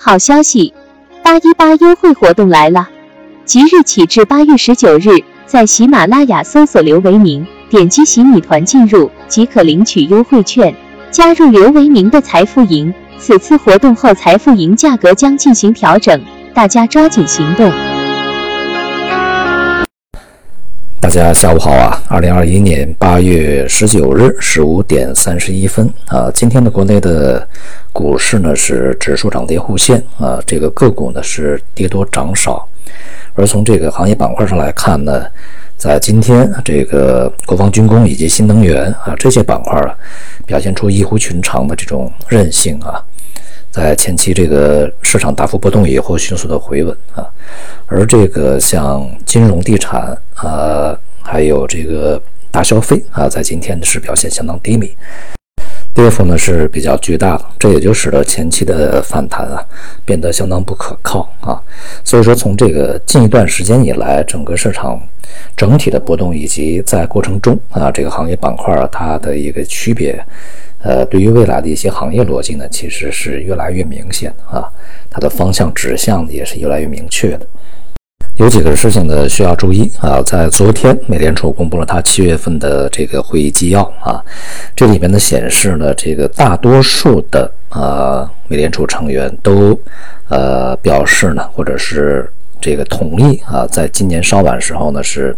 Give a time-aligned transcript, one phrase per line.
[0.00, 0.72] 好消息，
[1.24, 2.88] 八一八优惠活动来了！
[3.44, 10.72] 即日起至八月十九日，在喜马拉雅搜索刘维明，点击喜米团进入即可领取优惠券，
[11.10, 12.94] 加入刘维明的财富营。
[13.18, 16.22] 此次活动后，财富营价格将进行调整，
[16.54, 17.68] 大家抓紧行动。
[21.00, 22.00] 大家下午好啊！
[22.08, 27.48] 二零二一年八月十九日十五点三十一分啊，今天的国内的
[27.98, 32.64] 股市呢是指数涨跌互现啊，这个个股呢是跌多涨少，
[33.34, 35.26] 而从这个行业板块上来看呢，
[35.76, 39.92] 在今天这个国防军工以及新能源啊这些板块啊，
[40.46, 43.02] 表现出异乎寻常的这种韧性啊。
[43.72, 47.26] 在前期这个市场大幅波动以后，迅速的回稳啊，
[47.88, 54.96] 而这个像金融、地产啊，还有这个大消费啊，在今天是表现相当低迷，
[55.98, 59.60] 跌幅呢是比较巨大的，这也就使得前期的反弹啊
[60.04, 61.60] 变得相当不可靠啊。
[62.04, 65.00] 所以说，从这个近一段时间以来，整个市场
[65.56, 70.24] 整体的波动以及在过程中啊，这个行业板块它的一个区别。
[70.84, 74.70] 呃，对于未来的一些行业逻辑呢，其实是越来越明显啊，
[75.10, 77.44] 它的方向指向也是越来越明确的。
[78.38, 84.22] 有几个事情呢需要注意啊，在昨天美联储公布了它七月份的这个会议纪要啊，
[84.76, 89.76] 这里面呢显示呢，这个大多数的呃美联储成员都
[90.28, 92.30] 呃表示呢，或者是。
[92.60, 95.34] 这个同意啊，在今年稍晚时候呢，是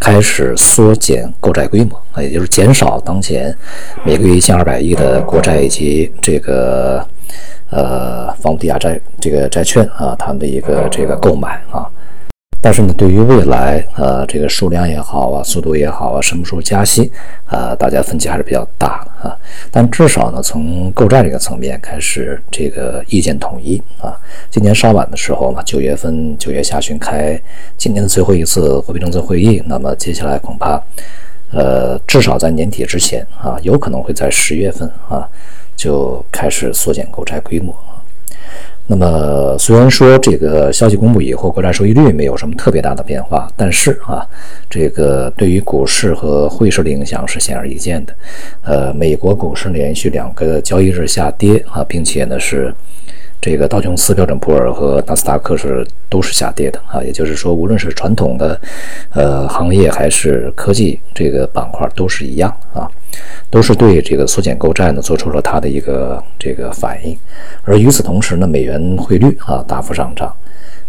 [0.00, 3.56] 开始缩减购债规模啊，也就是减少当前
[4.04, 7.06] 每个月一千二百亿的国债以及这个
[7.70, 11.86] 呃房屋抵押债这个债券啊，他们的一个这个购买啊。
[12.64, 17.12] 但是呢，对于未来，呃，这个数量也好啊，速度也好啊，什么时候加息，
[17.44, 19.36] 啊，大家分歧还是比较大啊。
[19.70, 24.16] 但至少呢，从购债这个层面开始，这个意见统一啊。
[24.50, 27.38] 今年稍晚的时候呢，九月份九月下旬开
[27.76, 30.82] 今年的最后一次货币政策会议，那么接下来恐怕，
[31.52, 35.28] 呃，至少在年底之前啊，有可能会在十月份啊
[35.76, 37.76] 就开始缩减购债规模。
[38.86, 44.26] 那么，虽然说这个消息公布以后，国债收益率没有什么特别大的变化，但是啊，
[44.68, 48.14] 这个对于股市和汇市的影响是显而易见的。
[48.62, 52.74] 呃，美国股市连续两个交易日下跌啊，并且呢是。
[53.40, 58.58] 这个道琼斯标准普尔和纳斯达克是都是下跌的啊，也就是说，无论是传统的
[59.10, 62.90] 呃行业还是科技这个板块都是一样啊，
[63.50, 67.16] 都是对这个缩减购债呢做出了它的一个这个反应。
[67.64, 70.34] 而与此同时呢，美元汇率啊大幅上涨，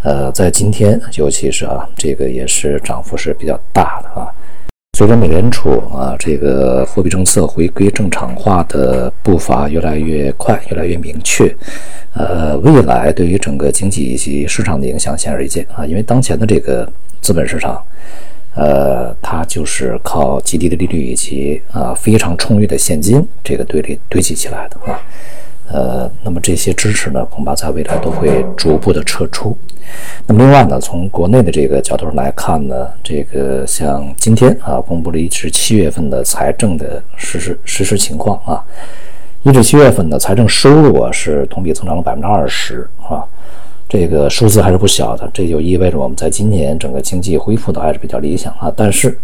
[0.03, 4.27] 呃，在今天尤其是啊这个也是涨幅是比较大的啊。
[4.97, 11.53] 随着美联储啊，这个货币政策回归正常化的步伐越来越快，越来越明确，
[12.13, 15.85] 呃，未来对于整个经济以及市场的影响显而易见啊。
[15.85, 17.83] 因为当前的这个资本市场，
[18.55, 24.99] 呃，它就是靠极低的利率以及啊非常充裕的现金这个堆里堆积起来的啊。
[25.67, 29.57] 呃，那么这些支持呢，恐怕在未来都会逐步的撤出。
[30.27, 38.63] 那么另外呢，从国内的这个角度上来看呢，这个像今天啊，公布了一至七月份的财政的实施实施情况啊，
[39.41, 43.25] 一至七月份的财政收入啊是同比增长了百分之二十啊，
[43.87, 49.17] 这个数字还是不小的，这就意味着我们在今年整个经济恢复的还是比较理想啊，但是。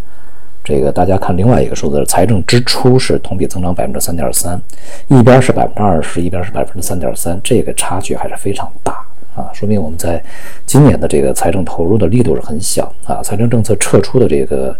[0.63, 4.61] 这个大家看另外一个数字，财政支出是同比增长百分之三点三，
[5.07, 9.03] 一边是百分之二十，一边是百分之三点三，这个差距还是非常大
[9.35, 10.23] 啊，说明我们在
[10.67, 14.73] 今年的这个财政投入的力度是很小啊，财政政策撤出的这个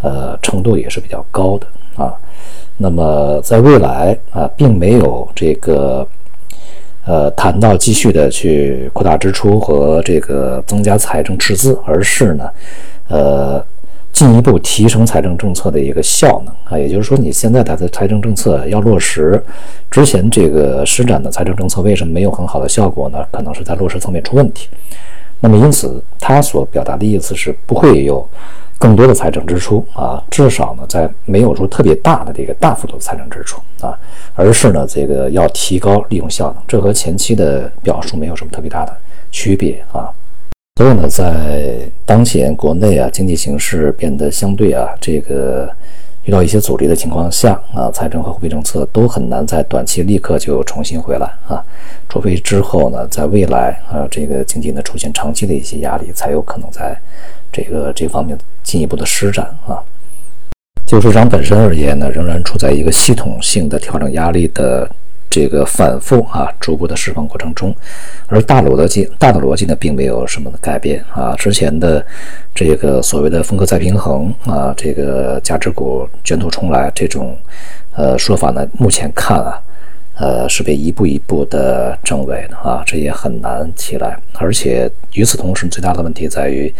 [0.00, 1.66] 呃程度也是比较高的
[2.02, 2.14] 啊。
[2.78, 6.08] 那么在未来啊，并没有这个
[7.08, 12.44] 呃谈到继续的去扩大支出和这个增加财政赤字，而是呢
[13.08, 13.64] 呃。
[14.10, 19.40] 进一步提升财政政策的一个效能啊，也就是说，你现在它的财政政策要落实，
[19.92, 23.24] 之前这个施展的财政政策为什么没有很好的效果呢？
[23.30, 24.66] 可能是在落实层面出问题。
[25.38, 28.26] 那么，因此他所表达的意思是不会有
[28.78, 33.98] 更多的财政支出啊，至少呢，在没有说特别大的这个大幅度的财政支出啊，
[34.34, 38.96] 而是呢，这个要提高利用效能，这和前期的表述没有什么特别大的
[39.32, 40.08] 区别啊。
[40.76, 41.76] 所以呢，在
[42.06, 45.68] 当前国内啊经济形势变得相对啊这个
[46.28, 51.64] 遇到一些阻力的情况下啊，财政和货币政策都很难在短期立刻就重新回来啊，
[52.06, 56.94] 除非之后呢，在未来啊这个经济呢出现长期的一些压力，才有可能在
[57.50, 59.80] 这个这方面进一步的施展啊。
[60.84, 64.86] 就市场本身而言呢，仍然处在一个系统性的调整压力的
[65.30, 67.74] 这个反复啊，逐步的释放过程中，
[68.26, 71.34] 而大逻辑大的逻辑呢，并没有什么的改变啊。
[71.36, 72.04] 之前的
[72.54, 77.36] 这个所谓的风格再平衡啊，这个价值股卷土重来这种
[77.94, 79.60] 呃说法呢，目前看啊，
[80.16, 84.18] 呃是被一步一步的证伪的啊，这也很难起来。
[84.38, 86.72] 而且与此同时，最大的问题在于，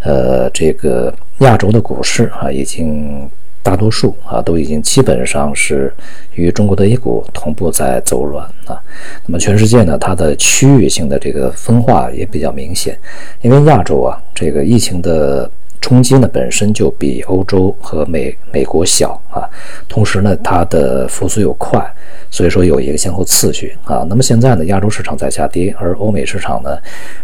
[0.00, 3.30] 呃，这个亚洲的股市啊，已经。
[3.64, 5.92] 大多数啊都已经基本上是
[6.34, 8.78] 与中国的 A 股同步在走软啊。
[9.26, 12.96] 那么全世界呢，它的区域性的这个分化也比较明显。
[13.40, 15.50] 因为亚洲啊，这个疫情的
[15.80, 19.48] 冲击呢本身就比欧洲和美美国小啊，
[19.88, 21.82] 同时呢它的复苏又快，
[22.30, 24.04] 所以说有一个先后次序啊。
[24.10, 26.78] 那么现在呢，亚洲市场在下跌，而欧美市场呢，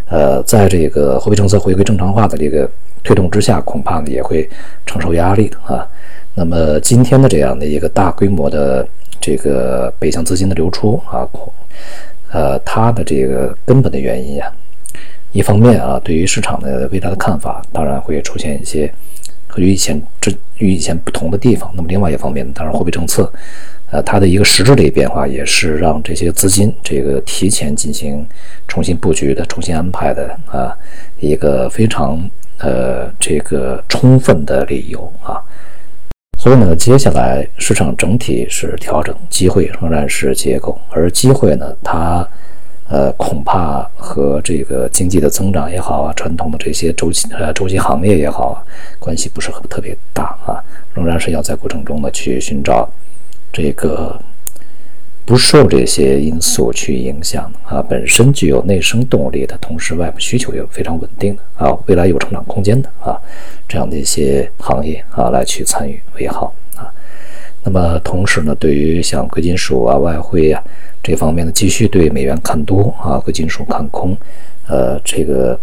[0.09, 2.67] 呃，在这个货币政策回归正常化的这个
[3.03, 4.49] 推动之下，恐怕呢也会
[4.87, 5.87] 承受压力的啊。
[6.33, 8.87] 那么今天的这样的一个大规模的
[9.19, 11.27] 这个北向资金的流出啊，
[12.31, 14.51] 呃，它的这个根本的原因呀，
[15.33, 18.91] 一方面啊，对于市场的未来的看法，当然会出现一些
[19.47, 21.69] 和以前这与以前不同的地方。
[21.75, 23.31] 那么另外一方面，当然货币政策，
[23.91, 28.25] 呃，它的一个实质的变化，也是让这些资金这个提前进行
[28.69, 30.73] 重新布局的、重新安排的啊，
[31.19, 32.17] 一个非常
[32.59, 35.43] 呃这个充分的理由啊。
[36.41, 42.27] 所以呢，接下来市场整体是调整，机会仍然是结构，而机会呢，它，
[42.89, 48.65] 呃，恐怕和这个经济的增长也好啊，传统的这些周期呃周期行业也好，
[48.97, 50.57] 关系不是特别大啊，
[50.95, 52.89] 仍然是要在过程中呢去寻找
[53.53, 54.19] 这个。
[55.25, 63.15] 不受这些因素去影响啊，本身具有内生动力的同时，外部需求又非常稳定的啊，未来有成长空间的啊，
[63.67, 66.89] 这样的一些行业啊，来去参与为好啊。
[67.63, 70.61] 那么同时呢，对于像贵金属啊、外汇啊
[71.01, 74.17] 这方面呢，继续对美元看多啊，贵金属看空，
[74.67, 75.57] 呃，这个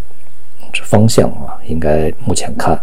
[0.84, 2.80] 方向啊，应该目前看，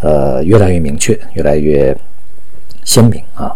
[0.00, 1.94] 呃，越来越明确，越来越
[2.84, 3.54] 鲜明啊。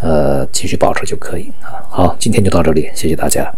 [0.00, 1.80] 呃，继续保持就可以啊。
[1.88, 3.50] 好，今天就到这里，谢谢大家。